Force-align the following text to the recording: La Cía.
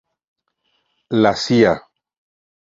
La 1.11 1.35
Cía. 1.35 1.79